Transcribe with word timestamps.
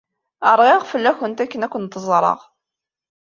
Rɣiɣ 0.55 0.81
fell-awent 0.91 1.43
akken 1.43 1.65
ad 1.65 1.69
kent-ẓreɣ. 1.71 2.39